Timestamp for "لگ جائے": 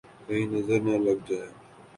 1.05-1.49